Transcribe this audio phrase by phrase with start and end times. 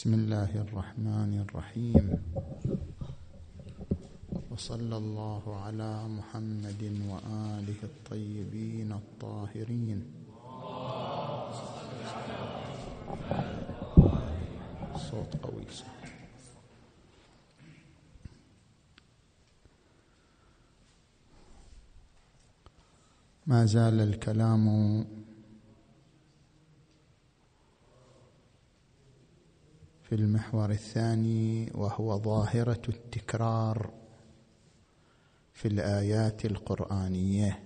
[0.00, 2.06] بسم الله الرحمن الرحيم.
[4.48, 10.00] وصلى الله على محمد وآله الطيبين الطاهرين.
[14.96, 15.68] صوت قوي
[23.46, 24.64] ما زال الكلام
[30.10, 33.90] في المحور الثاني وهو ظاهرة التكرار
[35.52, 37.62] في الآيات القرآنية.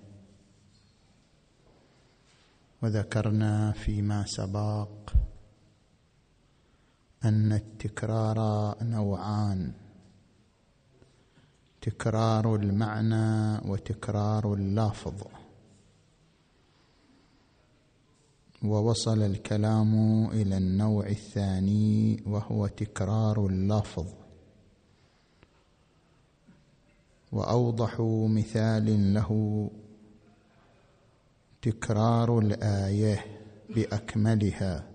[2.82, 4.88] وذكرنا فيما سبق
[7.24, 9.72] أن التكرار نوعان
[11.80, 15.22] تكرار المعنى وتكرار اللفظ.
[18.64, 24.06] ووصل الكلام إلى النوع الثاني وهو تكرار اللفظ.
[27.32, 29.70] واوضح مثال له.
[31.62, 33.24] تكرار الآية
[33.74, 34.90] بأكملها.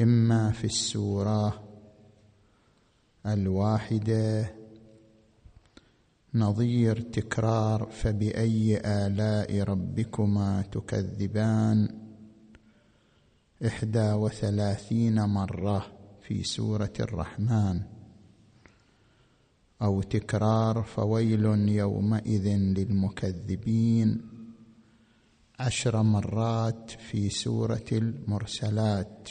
[0.00, 1.62] إما في السورة
[3.26, 4.54] الواحدة.
[6.34, 12.01] نظير تكرار فبأي آلاء ربكما تكذبان؟
[13.66, 15.86] إحدى وثلاثين مرة
[16.22, 17.80] في سورة الرحمن.
[19.82, 24.20] أو تكرار فويل يومئذ للمكذبين.
[25.60, 29.28] عشر مرات في سورة المرسلات.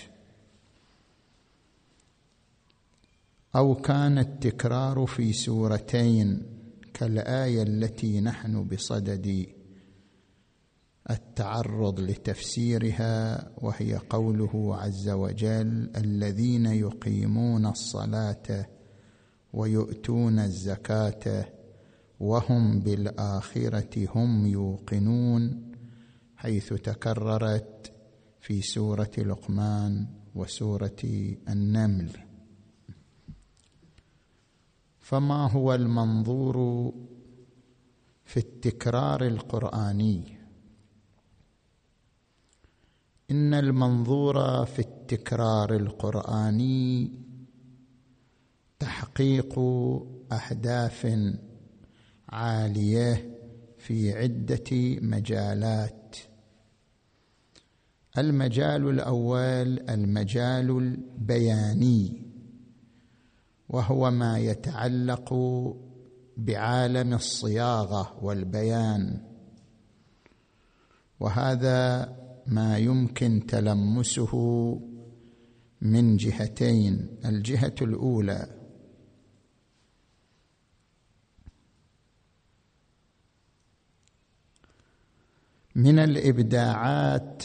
[3.56, 6.44] أو كان التكرار في سورتين
[6.94, 9.48] كالآية التي نحن بصدد
[11.12, 18.68] التعرض لتفسيرها وهي قوله عز وجل الذين يقيمون الصلاة
[19.53, 21.45] ويؤتون الزكاة
[22.20, 25.72] وهم بالآخرة هم يوقنون
[26.36, 27.91] حيث تكررت
[28.40, 31.02] في سورة لقمان وسورة
[31.50, 32.09] النمل.
[35.00, 36.57] فما هو المنظور
[38.25, 40.41] في التكرار القرآني؟
[43.31, 47.12] إن المنظور في التكرار القرآني
[48.80, 49.59] تحقيق
[50.31, 51.08] أهداف
[52.30, 53.38] عالية
[53.78, 56.18] في عدة مجالات.
[58.18, 62.24] المجال الأول المجال البياني
[63.69, 65.34] وهو ما يتعلق
[66.38, 69.22] بعالم الصياغة والبيان.
[71.19, 72.21] وهذا
[72.51, 74.34] ما يمكن تلمسه
[75.81, 78.57] من جهتين الجهة الأولى.
[85.75, 87.44] من الإبداعات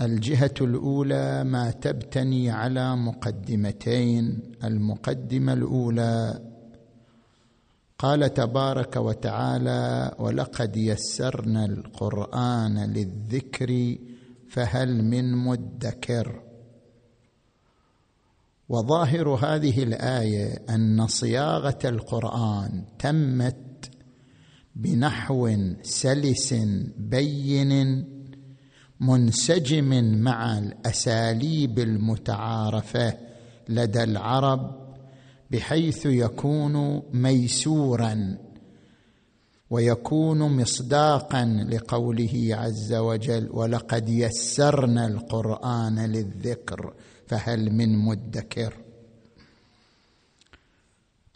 [0.00, 6.40] الجهة الأولى ما تبتني على مقدمتين المقدمة الأولى
[8.04, 13.98] قال تبارك وتعالى ولقد يسرنا القرآن للذكر
[14.48, 16.42] فهل من مدكر؟
[18.68, 23.90] وظاهر هذه الآية أن صياغة القرآن تمت
[24.74, 26.54] بنحو سلس
[26.98, 28.04] بين
[29.00, 33.18] منسجم مع الأساليب المتعارفة
[33.68, 34.83] لدى العرب
[35.54, 38.38] بحيث يكون ميسورا
[39.70, 46.94] ويكون مصداقا لقوله عز وجل ولقد يسرنا القرآن للذكر
[47.26, 48.76] فهل من مدكر؟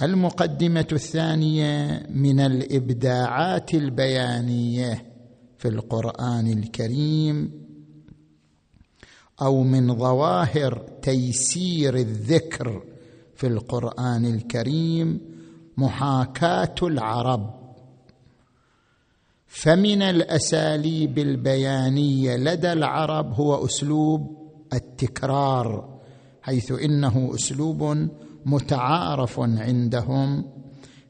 [0.02, 5.04] المقدمة الثانية من الإبداعات البيانية
[5.58, 7.52] في القرآن الكريم
[9.42, 12.82] أو من ظواهر تيسير الذكر
[13.38, 15.20] في القرآن الكريم
[15.76, 17.54] محاكاة العرب.
[19.46, 25.98] فمن الأساليب البيانية لدى العرب هو أسلوب التكرار
[26.42, 28.08] حيث إنه أسلوب
[28.46, 30.44] متعارف عندهم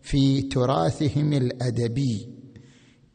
[0.02, 2.28] في تراثهم الأدبي.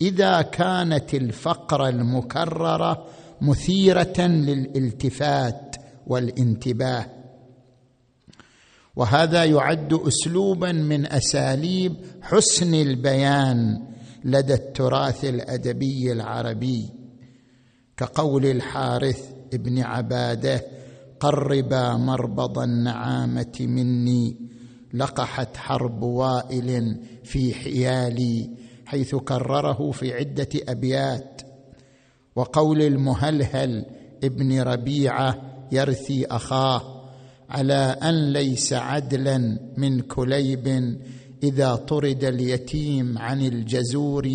[0.01, 3.05] إذا كانت الفقرة المكررة
[3.41, 5.75] مثيرة للالتفات
[6.07, 7.22] والانتباه
[8.95, 13.87] وهذا يعد اسلوبا من أساليب حسن البيان
[14.23, 16.89] لدى التراث الأدبي العربي.
[17.97, 20.65] كقول الحارث ابن عبادة
[21.19, 24.37] قربا مربض النعامة مني
[24.93, 28.49] لقحت حرب وائل في حيالي
[28.85, 31.41] حيث كرره في عدة أبيات.
[32.35, 33.85] وقول المهلهل
[34.23, 35.41] ابن ربيعة
[35.71, 36.92] يرثي أخاه.
[37.53, 40.97] على أن ليس عدلا من كليب
[41.43, 44.29] إذا طرد اليتيم عن الجزور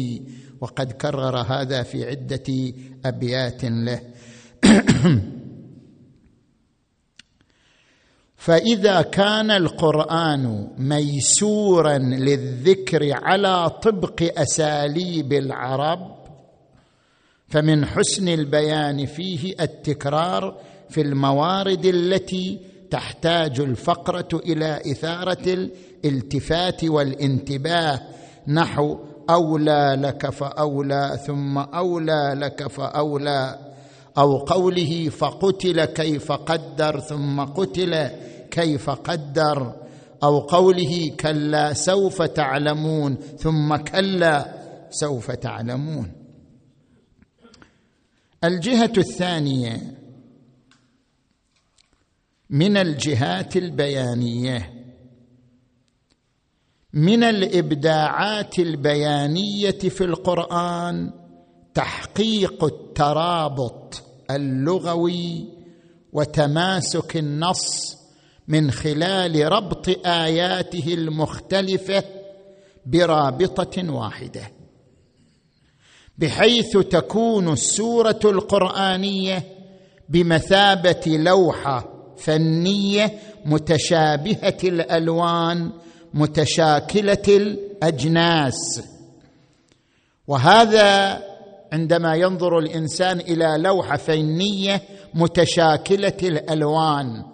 [0.60, 2.72] وقد كرر هذا في عدة
[3.04, 4.00] أبيات له.
[8.36, 16.18] فإذا كان القرآن ميسورا للذكر على طبق أساليب العرب
[17.48, 20.60] فمن حسن البيان فيه التكرار
[20.90, 22.58] في الموارد التي
[22.90, 25.68] تحتاج الفقرة إلى إثارة
[26.04, 28.00] الالتفات والانتباه.
[28.48, 28.98] نحو
[29.30, 33.58] أولى لك فأولى ثم أولى لك فأولى.
[34.18, 38.10] أو قوله فقتل كيف قدر ثم قتل
[38.50, 39.74] كيف قدر.
[40.22, 44.54] أو قوله كلا سوف تعلمون ثم كلا
[44.90, 46.12] سوف تعلمون.
[48.44, 49.80] الجهة الثانية
[52.50, 54.74] من الجهات البيانية
[56.92, 61.10] من الإبداعات البيانية في القرآن
[61.74, 65.48] تحقيق الترابط اللغوي
[66.12, 67.98] وتماسك النص
[68.48, 72.04] من خلال ربط آياته المختلفة
[72.86, 74.52] برابطة واحدة.
[76.18, 79.44] بحيث تكون السورة القرآنية
[80.08, 85.70] بمثابة لوحة فنية متشابهة الألوان
[86.14, 88.82] متشاكلة الأجناس.
[90.26, 91.22] وهذا
[91.72, 94.82] عندما ينظر الإنسان إلى لوحة فنية
[95.14, 97.24] متشاكلة الألوان.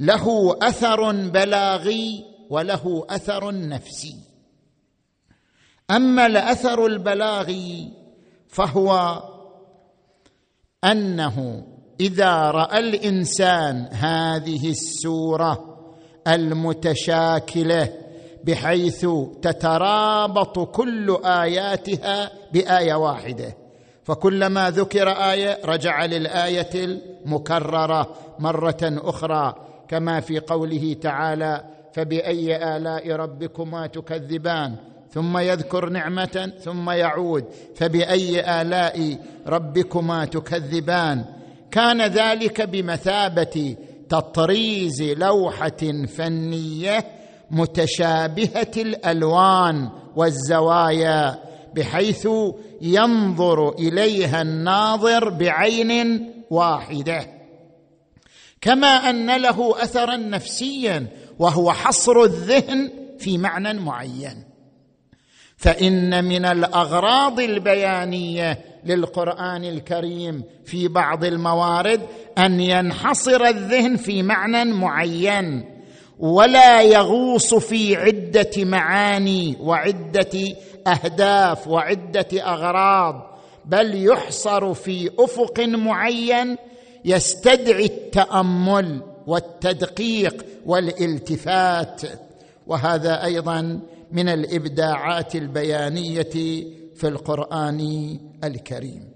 [0.00, 4.16] له أثر بلاغي وله أثر نفسي.
[5.90, 7.88] أما الأثر البلاغي
[8.48, 9.22] فهو
[10.84, 11.66] أنه
[12.00, 15.78] إذا رأى الإنسان هذه السورة
[16.28, 17.92] المتشاكلة
[18.44, 19.06] بحيث
[19.42, 23.56] تترابط كل آياتها بآية واحدة
[24.04, 29.54] فكلما ذكر آية رجع للآية المكررة مرة أخرى
[29.88, 34.76] كما في قوله تعالى فبأي آلاء ربكما تكذبان؟
[35.10, 37.44] ثم يذكر نعمة ثم يعود
[37.76, 41.24] فبأي آلاء ربكما تكذبان؟
[41.70, 43.76] كان ذلك بمثابة
[44.08, 47.06] تطريز لوحة فنية
[47.50, 51.38] متشابهة الألوان والزوايا
[51.74, 52.28] بحيث
[52.82, 57.26] ينظر إليها الناظر بعين واحدة.
[58.60, 61.06] كما أن له اثرا نفسيا
[61.38, 64.44] وهو حصر الذهن في معنى معين.
[65.56, 72.00] فإن من الأغراض البيانية للقرآن الكريم في بعض الموارد
[72.38, 75.64] أن ينحصر الذهن في معنى معين
[76.18, 80.54] ولا يغوص في عدة معاني وعدة
[80.86, 86.56] أهداف وعدة أغراض بل يحصر في أفق معين
[87.04, 92.02] يستدعي التأمل والتدقيق والالتفات.
[92.66, 93.80] وهذا أيضا
[94.12, 96.64] من الإبداعات البيانية
[97.00, 97.80] في القرآن
[98.44, 99.08] الكريم.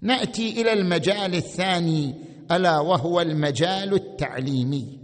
[0.00, 2.14] نأتي إلى المجال الثاني
[2.50, 4.98] ألا وهو المجال التعليمي.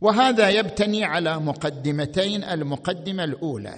[0.00, 3.74] وهذا يبتني على مقدمتين المقدمة الأولى.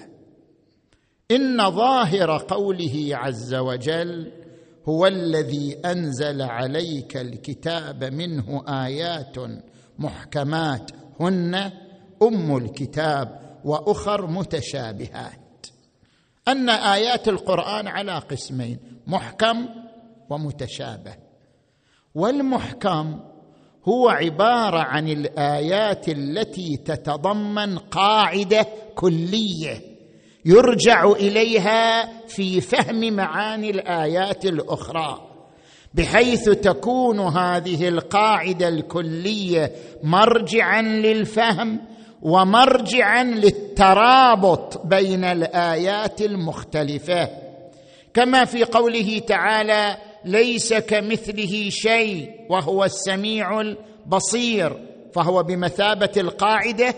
[1.31, 4.31] إن ظاهر قوله عز وجل
[4.89, 9.35] هو الذي أنزل عليك الكتاب منه آيات
[9.99, 11.71] محكمات هن
[12.21, 15.44] أم الكتاب وأخر متشابهات.
[16.47, 19.69] أن آيات القرآن على قسمين محكم
[20.29, 21.15] ومتشابه.
[22.15, 23.19] والمحكم
[23.87, 29.81] هو عبارة عن الآيات التي تتضمن قاعدة كلية
[30.45, 35.27] يرجع إليها في فهم معاني الآيات الأخرى
[35.93, 39.71] بحيث تكون هذه القاعدة الكلية
[40.03, 41.81] مرجعا للفهم
[42.21, 47.29] ومرجعا للترابط بين الآيات المختلفة.
[48.13, 54.79] كما في قوله تعالى ليس كمثله شيء وهو السميع البصير
[55.13, 56.93] فهو بمثابة القاعدة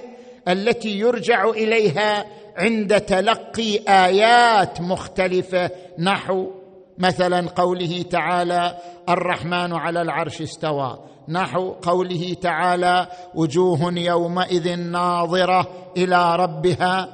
[0.48, 2.26] التي يرجع إليها
[2.58, 6.52] عند تلقي آيات مختلفة نحو
[6.98, 8.78] مثلا قوله تعالى
[9.10, 15.68] الرحمن على العرش استوى نحو قوله تعالى وجوه يومئذ ناظرة
[15.98, 17.10] إلى ربها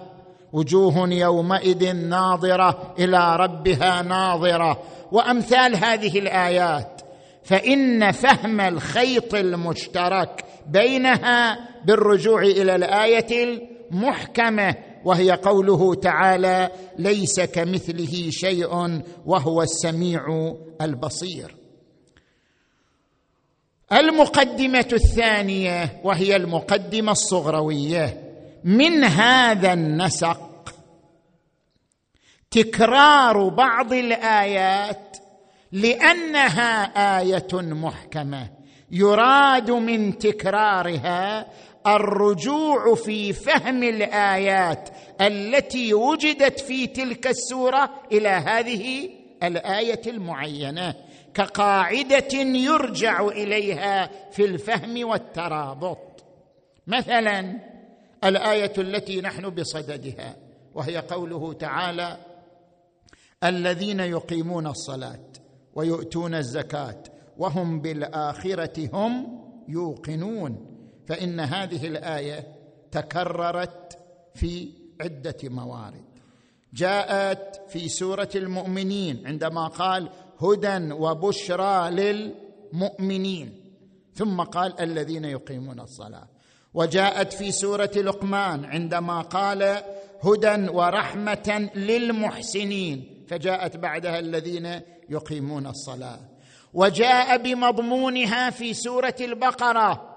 [0.54, 4.80] وجوه يومئذ ناظرة إلى ربها ناظرة.
[5.12, 7.02] وأمثال هذه الآيات
[7.44, 13.60] فإن فهم الخيط المشترك بينها بالرجوع إلى الآية
[13.92, 21.63] المحكمة وهي قوله تعالى ليس كمثله شيء وهو السميع البصير.
[23.94, 28.24] المقدمة الثانية وهي المقدمة الصغروية.
[28.64, 30.76] من هذا النسق
[32.52, 35.18] تكرار بعض الآيات
[35.72, 36.84] لأنها
[37.20, 38.50] آية محكمة.
[38.92, 41.48] يراد من تكرارها
[41.88, 44.90] الرجوع في فهم الآيات
[45.22, 49.10] التي وجدت في تلك السورة إلى هذه
[49.44, 50.96] الآية المعينة.
[51.34, 56.24] كقاعدة يرجع إليها في الفهم والترابط.
[56.88, 57.60] مثلا
[58.24, 60.36] الآية التي نحن بصددها
[60.76, 62.18] وهي قوله تعالى
[63.44, 65.30] الذين يقيمون الصلاة
[65.76, 67.04] ويؤتون الزكاة
[67.38, 70.70] وهم بالآخرة هم يوقنون.
[71.08, 72.48] فإن هذه الآية
[72.92, 73.98] تكررت
[74.36, 74.72] في
[75.02, 76.14] عدة موارد.
[76.74, 80.10] جاءت في سورة المؤمنين عندما قال
[80.44, 83.60] هدى وبشرى للمؤمنين.
[84.16, 86.28] ثم قال الذين يقيمون الصلاة.
[86.74, 89.78] وجاءت في سورة لقمان عندما قال
[90.24, 93.26] هدى ورحمة للمحسنين.
[93.28, 96.20] فجاءت بعدها الذين يقيمون الصلاة.
[96.74, 100.16] وجاء بمضمونها في سورة البقرة.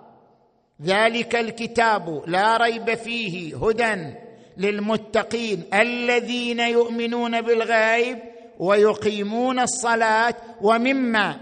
[0.83, 4.15] ذلك الكتاب لا ريب فيه هدى
[4.57, 8.19] للمتقين الذين يؤمنون بالغيب
[8.59, 11.41] ويقيمون الصلاة ومما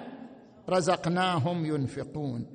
[0.69, 2.47] رزقناهم ينفقون.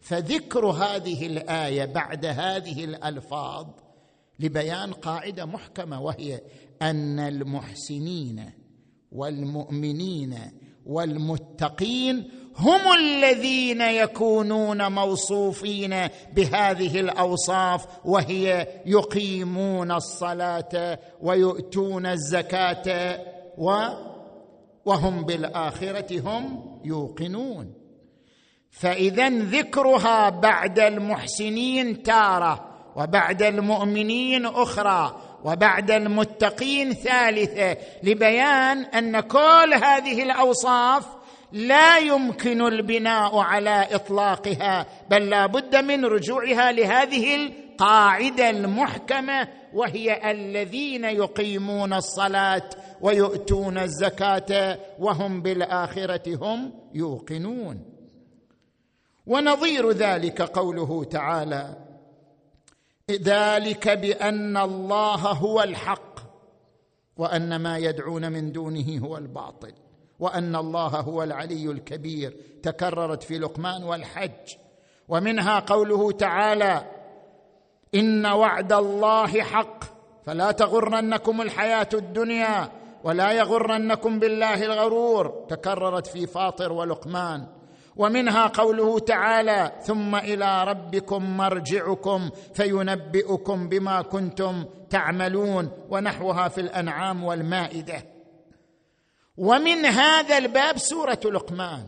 [0.00, 3.66] فذكر هذه الآية بعد هذه الألفاظ
[4.40, 6.40] لبيان قاعدة محكمة وهي
[6.82, 8.50] أن المحسنين
[9.12, 10.38] والمؤمنين
[10.86, 15.94] والمتقين هم الذين يكونون موصوفين
[16.32, 23.18] بهذه الأوصاف وهي يقيمون الصلاة ويؤتون الزكاة.
[23.58, 23.88] و
[24.84, 27.74] وهم بالآخرة هم يوقنون.
[28.70, 40.22] فإذا ذكرها بعد المحسنين تارة وبعد المؤمنين أخرى وبعد المتقين ثالثة لبيان أن كل هذه
[40.22, 41.06] الأوصاف
[41.52, 51.04] لا يمكن البناء على إطلاقها بل لا بد من رجوعها لهذه القاعدة المحكمة وهي الذين
[51.04, 57.84] يقيمون الصلاة ويؤتون الزكاة وهم بالآخرة هم يوقنون.
[59.26, 61.76] ونظير ذلك قوله تعالى
[63.10, 66.16] ذلك بأن الله هو الحق
[67.16, 69.72] وأن ما يدعون من دونه هو الباطل
[70.18, 74.56] وأن الله هو العلي الكبير تكررت في لقمان والحج.
[75.08, 76.95] ومنها قوله تعالى
[77.96, 79.84] إن وعد الله حق.
[80.26, 82.68] فلا تغرنكم الحياة الدنيا
[83.04, 85.46] ولا يغرنكم بالله الغرور.
[85.48, 87.46] تكررت في فاطر ولقمان.
[87.96, 95.70] ومنها قوله تعالى ثم إلى ربكم مرجعكم فينبئكم بما كنتم تعملون.
[95.90, 98.02] ونحوها في الأنعام والمائدة.
[99.36, 101.86] ومن هذا الباب سورة لقمان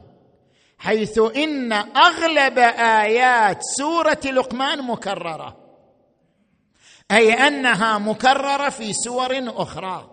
[0.79, 5.68] حيث إن أغلب آيات سورة لقمان مكررة.
[7.11, 10.11] أي أنها مكررة في سور أخرى.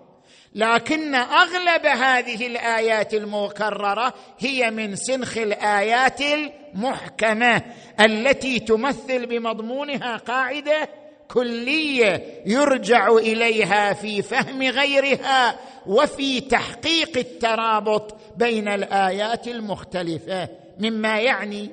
[0.56, 7.62] لكن أغلب هذه الآيات المكررة هي من سنخ الآيات المحكمة
[8.00, 10.90] التي تمثل بمضمونها قاعدة
[11.28, 20.50] كلية يرجع إليها في فهم غيرها وفي تحقيق الترابط بين الآيات المختلفة.
[20.80, 21.70] مما يعني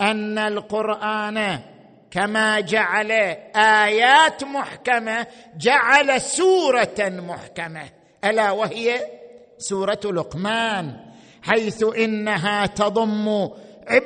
[0.00, 1.60] أن القرآن
[2.14, 3.10] كما جعل
[3.56, 7.82] آيات محكمة جعل سورة محكمة.
[8.24, 9.00] ألا وهي
[9.58, 10.96] سورة لقمان
[11.42, 13.48] حيث إنها تضم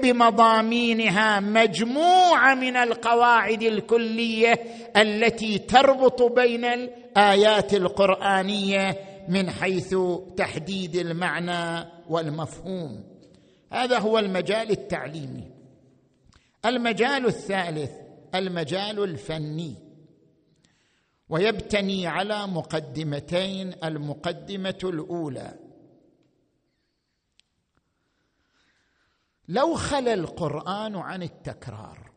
[0.03, 4.55] بمضامينها مجموعة من القواعد الكلية
[4.97, 8.97] التي تربط بين الآيات القرآنية
[9.29, 9.95] من حيث
[10.37, 13.05] تحديد المعنى والمفهوم.
[13.73, 15.58] هذا هو المجال التعليمي.
[16.69, 17.93] المجال الثالث
[18.35, 19.77] المجال الفني.
[21.29, 25.59] ويبتني على مقدمتين المقدمة الأولى.
[29.49, 32.11] لو خلا القرآن عن التكرار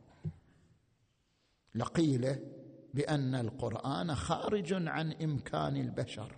[1.76, 2.36] لقيل
[2.94, 6.36] بأن القرآن خارج عن إمكان البشر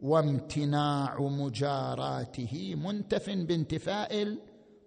[0.00, 4.38] وامتناع مجاراته منتف بانتفاء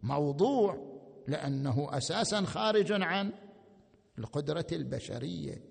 [0.04, 0.93] الموضوع.
[1.28, 3.32] لأنه أساسا خارج عن
[4.20, 5.62] القدرة البشرية.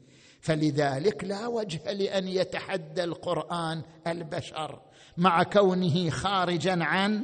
[0.41, 4.81] فلذلك لا وجه لأن يتحدى القرآن البشر
[5.17, 7.23] مع كونه خارجا عن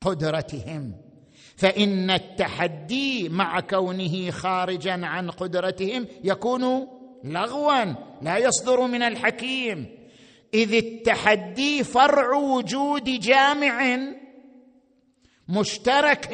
[0.00, 0.94] قدرتهم.
[1.56, 6.88] فإن التحدي مع كونه خارجا عن قدرتهم يكون
[7.24, 10.04] لغوا لا يصدر من الحكيم.
[10.54, 13.98] إذ التحدي فرع وجود جامع
[15.48, 16.32] مشترك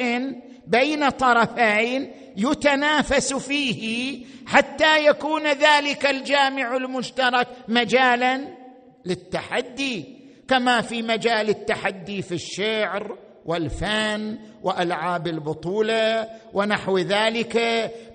[0.67, 8.41] بين طرفين يتنافس فيه حتى يكون ذلك الجامع المشترك مجالا
[9.05, 10.05] للتحدي
[10.47, 17.57] كما في مجال التحدي في الشعر والفن وألعاب البطولة ونحو ذلك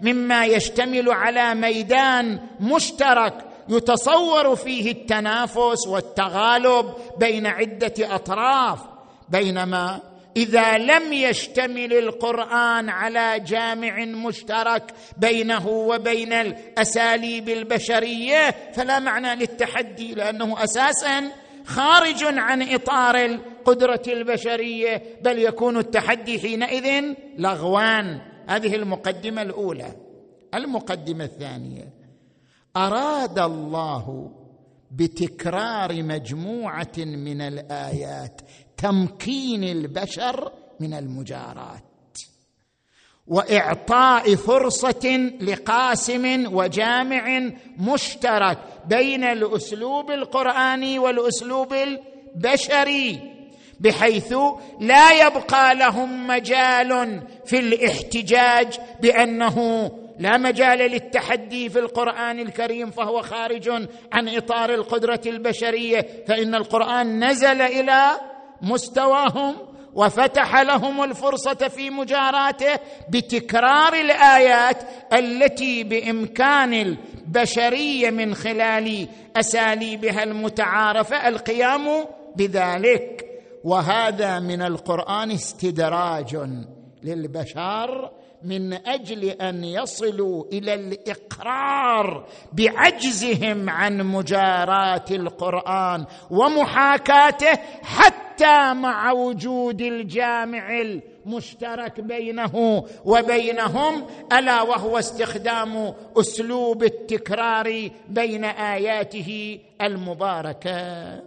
[0.02, 3.34] مما يشتمل على ميدان مشترك
[3.68, 8.80] يتصور فيه التنافس والتغالب بين عدة أطراف
[9.28, 10.00] بينما
[10.36, 20.64] إذا لم يشتمل القرآن على جامع مشترك بينه وبين الأساليب البشرية فلا معنى للتحدي لأنه
[20.64, 21.30] أساسا
[21.64, 28.20] خارج عن إطار القدرة البشرية بل يكون التحدي حينئذ لغوان.
[28.48, 29.96] هذه المقدمة الأولى.
[30.54, 31.92] المقدمة الثانية.
[32.76, 34.30] أراد الله
[34.90, 38.40] بتكرار مجموعة من الآيات
[38.78, 41.82] تمكين البشر من المجارات.
[43.26, 53.20] وإعطاء فرصة لقاسم وجامع مشترك بين الأسلوب القرآني والأسلوب البشري
[53.80, 54.34] بحيث
[54.80, 63.68] لا يبقى لهم مجال في الاحتجاج بأنه لا مجال للتحدي في القرآن الكريم فهو خارج
[64.12, 66.06] عن إطار القدرة البشرية.
[66.28, 68.10] فإن القرآن نزل إلى
[68.62, 69.54] مستواهم
[69.94, 74.76] وفتح لهم الفرصة في مجاراته بتكرار الآيات
[75.12, 83.26] التي بإمكان البشرية من خلال أساليبها المتعارفة القيام بذلك.
[83.64, 86.36] وهذا من القرآن استدراج
[87.02, 88.10] للبشر
[88.46, 100.80] من أجل أن يصلوا إلى الإقرار بعجزهم عن مجاراه القرآن ومحاكاته حتى مع وجود الجامع
[100.80, 111.22] المشترك بينه وبينهم ألا وهو استخدام أسلوب التكرار بين آياته المباركة.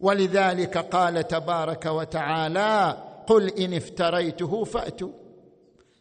[0.00, 5.25] ولذلك قال تبارك وتعالى قل إن افتريته فأتوا.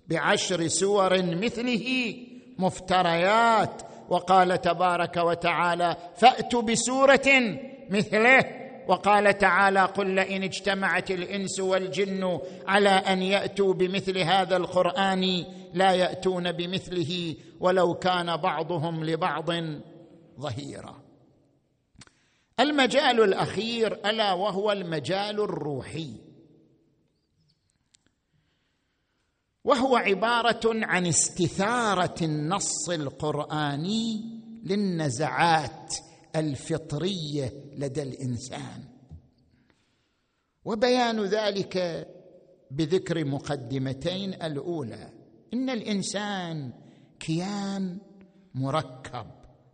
[0.07, 2.15] بعشر سور مثله
[2.57, 3.81] مفتريات.
[4.09, 7.57] وقال تبارك وتعالى فاتوا بسورة
[7.89, 8.65] مثله.
[8.87, 16.51] وقال تعالى قل لئن اجتمعت الإنس والجن على أن يأتوا بمثل هذا القرآن لا يأتون
[16.51, 19.49] بمثله ولو كان بعضهم لبعض
[20.39, 20.95] ظهيرا.
[22.59, 26.11] المجال الأخير ألا وهو المجال الروحي.
[29.65, 34.23] وهو عبارة عن استثارة النص القرآني
[34.63, 35.95] للنزعات
[36.35, 38.83] الفطرية لدى الإنسان.
[40.65, 42.07] وبيان ذلك
[42.71, 45.09] بذكر مقدمتين الأولى.
[45.53, 46.73] إن الإنسان
[47.19, 47.97] كيان
[48.55, 49.27] مركب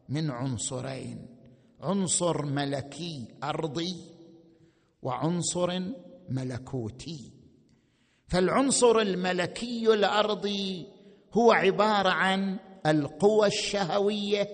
[0.09, 1.27] من عنصرين
[1.81, 3.95] عنصر ملكي أرضي
[5.01, 5.79] وعنصر
[6.29, 7.30] ملكوتي.
[8.31, 10.87] فالعنصر الملكي الأرضي
[11.33, 14.49] هو عبارة عن القوى الشهوية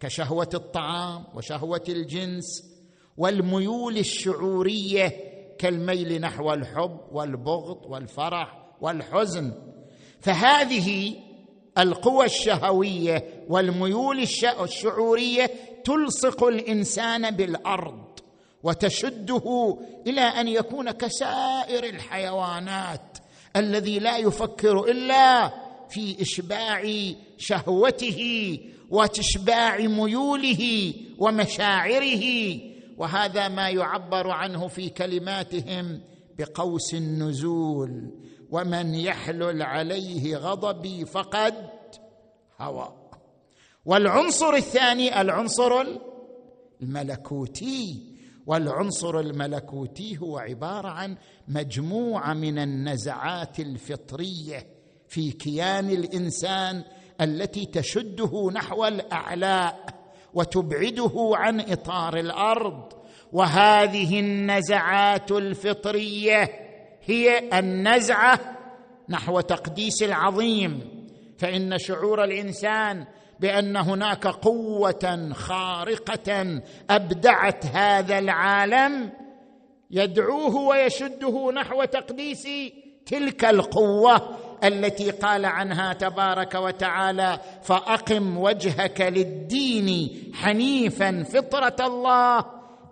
[0.00, 2.64] كشهوة الطعام وشهوة الجنس
[3.16, 5.12] والميول الشعورية
[5.58, 9.52] كالميل نحو الحب والبغض والفرح والحزن.
[10.20, 11.14] فهذه
[11.78, 14.26] القوى الشهوية والميول
[14.62, 15.50] الشعورية
[15.84, 18.05] تلصق الإنسان بالأرض
[18.62, 23.18] وتشده إلى أن يكون كسائر الحيوانات
[23.56, 25.52] الذي لا يفكر إلا
[25.88, 26.92] في إشباع
[27.38, 28.58] شهوته
[28.90, 32.58] وتشباع ميوله ومشاعره
[32.98, 36.00] وهذا ما يعبر عنه في كلماتهم
[36.38, 38.10] بقوس النزول
[38.50, 41.54] ومن يحلل عليه غضبي فقد
[42.60, 42.92] هوى
[43.84, 45.84] والعنصر الثاني العنصر
[46.82, 48.15] الملكوتي
[48.46, 51.16] والعنصر الملكوتي هو عبارة عن
[51.48, 54.66] مجموعة من النزعات الفطرية
[55.08, 56.84] في كيان الإنسان
[57.20, 59.86] التي تشده نحو الأعلاء
[60.34, 62.92] وتبعده عن إطار الأرض.
[63.32, 66.50] وهذه النزعات الفطرية
[67.04, 68.40] هي النزعة
[69.08, 70.96] نحو تقديس العظيم.
[71.38, 73.06] فإن شعور الإنسان
[73.40, 79.10] بأن هناك قوة خارقة أبدعت هذا العالم
[79.90, 82.48] يدعوه ويشده نحو تقديس
[83.06, 92.44] تلك القوة التي قال عنها تبارك وتعالى فأقم وجهك للدين حنيفا فطرة الله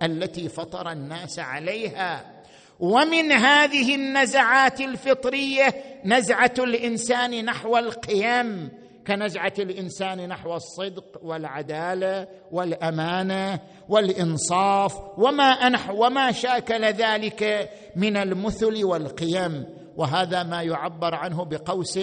[0.02, 2.34] التي فطر الناس عليها.
[2.80, 8.70] ومن هذه النزعات الفطرية نزعة الإنسان نحو القيم
[9.06, 19.66] كنزعة الإنسان نحو الصدق والعدالة والأمانة والإنصاف وما أنح وما شاكل ذلك من المثل والقيم.
[19.96, 21.98] وهذا ما يعبر عنه بقوس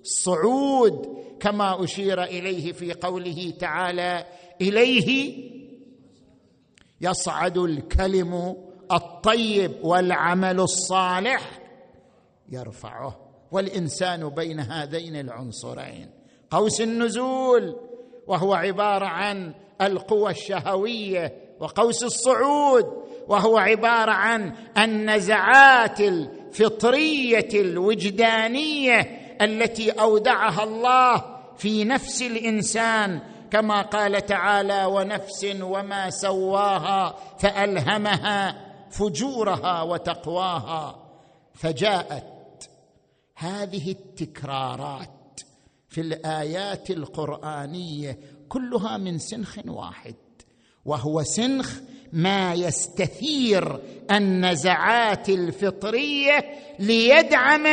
[0.00, 4.26] الصعود كما أشير إليه في قوله تعالى
[4.60, 5.38] إليه
[7.00, 8.56] يصعد الكلم
[8.92, 11.60] الطيب والعمل الصالح
[12.48, 13.18] يرفعه.
[13.52, 16.21] والإنسان بين هذين العنصرين.
[16.52, 17.76] قوس النزول
[18.26, 22.86] وهو عبارة عن القوى الشهوية وقوس الصعود
[23.28, 29.00] وهو عبارة عن النزعات الفطرية الوجدانية
[29.40, 31.24] التي أودعها الله
[31.56, 38.56] في نفس الإنسان كما قال تعالى ونفس وما سواها فألهمها
[38.90, 40.98] فجورها وتقواها
[41.54, 42.70] فجاءت
[43.36, 45.21] هذه التكرارات.
[45.92, 50.14] في الآيات القرآنية كلها من سنخ واحد
[50.84, 51.80] وهو سنخ
[52.12, 53.78] ما يستثير
[54.10, 56.44] النزعات الفطرية
[56.78, 57.66] ليدعم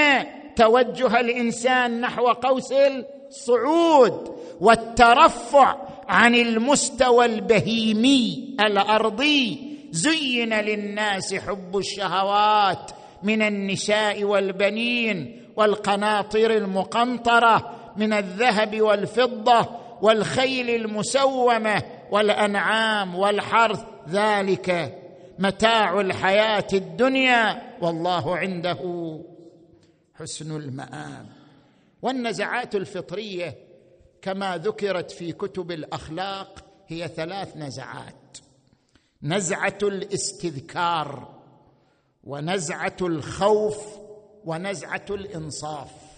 [0.56, 5.76] توجه الإنسان نحو قوس الصعود والترفع
[6.08, 9.70] عن المستوى البهيمي الأرضي.
[9.92, 12.92] زين للناس حب الشهوات
[13.24, 19.68] من النساء والبنين والقناطر المقنطرة من الذهب والفضة
[20.02, 23.84] والخيل المسومة والأنعام والحرث.
[24.10, 25.00] ذلك
[25.40, 28.80] متاع الحياة الدنيا والله عنده
[30.16, 31.26] حسن المآب.
[32.02, 33.58] والنزعات الفطرية
[34.22, 38.38] كما ذكرت في كتب الأخلاق هي ثلاث نزعات
[39.24, 41.40] نزعة الاستذكار
[42.24, 43.78] ونزعة الخوف
[44.46, 46.09] ونزعة الإنصاف.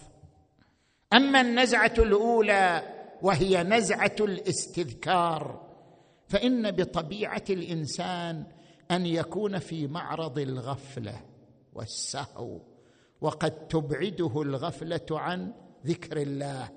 [1.13, 2.83] أما النزعة الأولى
[3.21, 5.61] وهي نزعة الاستذكار
[6.27, 8.43] فإن بطبيعة الإنسان
[8.91, 11.21] أن يكون في معرض الغفلة
[11.73, 12.59] والسهو
[13.21, 15.53] وقد تبعده الغفلة عن
[15.85, 16.69] ذكر الله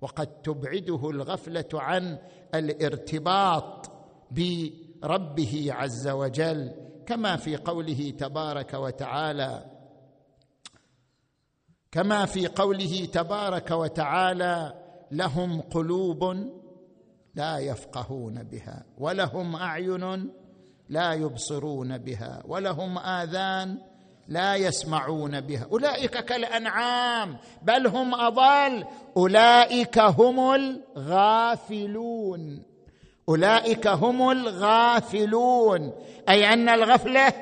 [0.00, 2.18] وقد تبعده الغفلة عن
[2.54, 3.90] الارتباط
[4.30, 6.72] بربه عز وجل
[7.06, 9.79] كما في قوله تبارك وتعالى
[11.92, 14.72] كما في قوله تبارك وتعالى
[15.10, 16.50] لهم قلوب
[17.34, 20.30] لا يفقهون بها ولهم أعين
[20.88, 23.78] لا يبصرون بها ولهم آذان
[24.28, 25.66] لا يسمعون بها.
[25.72, 28.84] أولئك كالأنعام بل هم أضل.
[29.16, 30.54] أولئك هم
[30.96, 32.62] الغافلون.
[33.28, 35.92] أولئك هم الغافلون.
[36.28, 37.32] أي أن الغفلة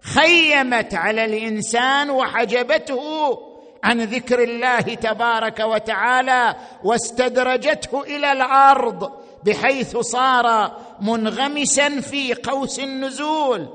[0.00, 3.53] خيمت على الإنسان وحجبته.
[3.84, 9.12] عن ذكر الله تبارك وتعالى واستدرجته إلى الأرض
[9.44, 13.68] بحيث صار منغمسا في قوس النزول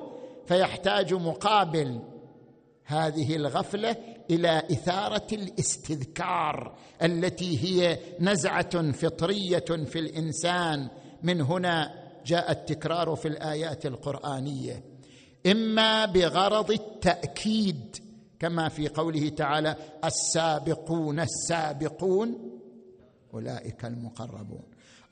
[0.47, 1.99] فيحتاج مقابل
[2.85, 3.95] هذه الغفلة
[4.31, 10.87] إلى إثارة الاستذكار التي هي نزعة فطرية في الإنسان.
[11.23, 11.93] من هنا
[12.25, 14.83] جاء التكرار في الآيات القرآنية.
[15.45, 18.08] إما بغرض التأكيد
[18.39, 19.75] كما في قوله تعالى
[20.05, 22.59] السابقون السابقون
[23.33, 24.63] أولئك المقربون.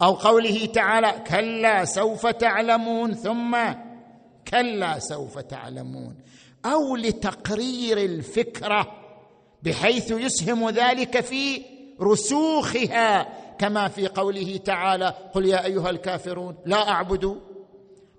[0.01, 3.57] أو قوله تعالى كلا سوف تعلمون ثم
[4.47, 6.15] كلا سوف تعلمون.
[6.65, 8.87] أو لتقرير الفكرة
[9.63, 11.61] بحيث يسهم ذلك في
[12.01, 17.41] رسوخها كما في قوله تعالى قل يا أيها الكافرون لا أعبد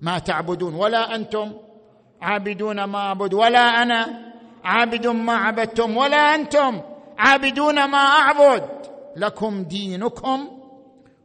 [0.01, 1.53] ما تعبدون ولا أنتم
[2.21, 4.28] عابدون ما أعبد ولا أنا
[4.69, 6.81] عابد ما عبدتم ولا أنتم.
[7.19, 8.69] عابدون ما أعبد.
[9.17, 10.49] لكم دينكم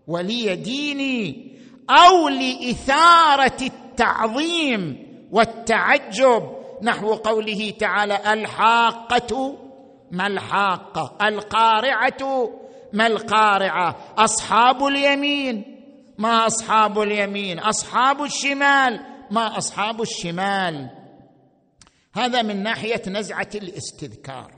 [0.08, 1.54] ولي ديني
[1.90, 6.44] أو لإثارة التعظيم والتعجب.
[6.82, 9.58] نحو قوله تعالى الحاقة.
[10.12, 12.50] ما الحاقة؟ القارعة.
[12.94, 15.64] ما القارعة؟ أصحاب اليمين.
[16.18, 19.00] ما أصحاب اليمين؟ أصحاب الشمال.
[19.32, 21.03] ما أصحاب الشمال؟
[22.14, 24.52] هذا من ناحية نزعة الاستذكار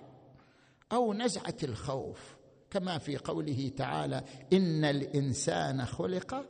[0.91, 2.35] أو نزعة الخوف
[2.71, 6.45] كما في قوله تعالى إن الإنسان خلق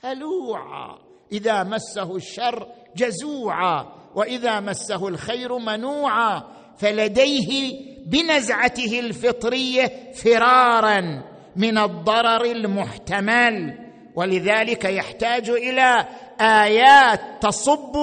[0.00, 0.98] هلوعا
[1.32, 6.42] إذا مسه الشر جزوعا وإذا مسه الخير منوعا
[6.78, 11.22] فلديه بنزعته الفطرية فرارا
[11.56, 13.78] من الضرر المحتمل
[14.14, 16.08] ولذلك يحتاج إلى
[16.40, 17.96] ايات تصب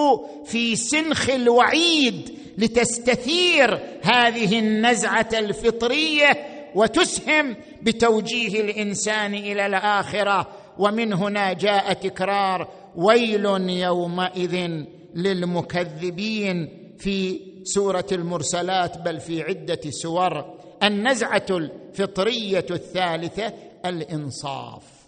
[0.46, 10.48] في سنخ الوعيد لتستثير هذه النزعة الفطرية وتسهم بتوجيه الإنسان إلى الآخرة.
[10.80, 14.84] ومن هنا جاء تكرار ويل يومئذ
[15.16, 20.46] للمكذبين في سورة المرسلات بل في عدة سور.
[20.84, 23.54] النزعة الفطرية الثالثة
[23.86, 25.01] الإنصاف.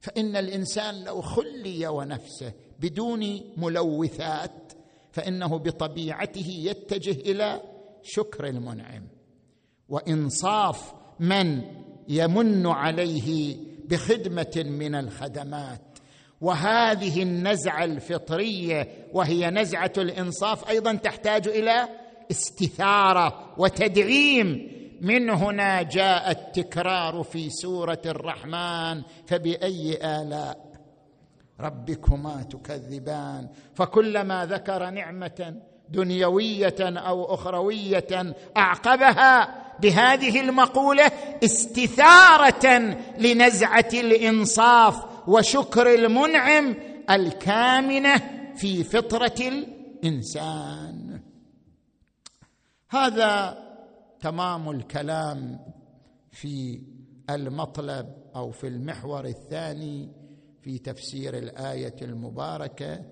[0.00, 4.72] فإن الإنسان لو خلي ونفسه بدون ملوثات
[5.12, 7.60] فإنه بطبيعته يتجه إلى
[8.02, 9.02] شكر المنعم.
[9.88, 11.62] وإنصاف من
[12.08, 15.80] يمن عليه بخدمة من الخدمات.
[16.40, 21.88] وهذه النزعة الفطرية وهي نزعة الإنصاف أيضا تحتاج إلى
[22.30, 30.68] استثارة وتدعيم من هنا جاء التكرار في سورة الرحمن فبأي آلاء؟
[31.60, 33.48] ربكما تكذبان.
[33.74, 35.54] فكلما ذكر نعمة
[35.88, 41.10] دنيوية أو أخروية أعقبها بهذه المقولة
[41.44, 46.74] استثارة لنزعة الإنصاف وشكر المنعم
[47.10, 48.16] الكامنة
[48.56, 51.20] في فطرة الإنسان.
[52.90, 53.58] هذا
[54.20, 55.60] تمام الكلام
[56.30, 56.82] في
[57.30, 60.12] المطلب أو في المحور الثاني
[60.60, 63.04] في تفسير الآية المباركة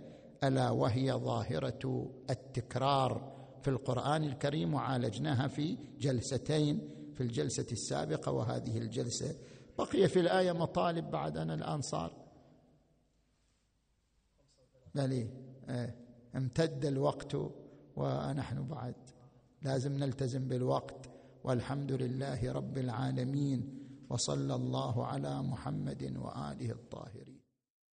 [0.45, 9.35] ألا وهي ظاهرة التكرار في القرآن الكريم وعالجناها في جلستين في الجلسة السابقة وهذه الجلسة.
[9.79, 12.13] بقي في الآية مطالب بعد أنا الآن صار؟
[14.95, 15.31] بلي
[15.69, 15.95] إيه،
[16.37, 17.37] امتد الوقت
[17.97, 18.95] ونحن بعد.
[19.63, 21.11] لازم نلتزم بالوقت.
[21.45, 23.87] والحمد لله رب العالمين.
[24.11, 27.36] وصلى الله على محمد وآله الطاهرين.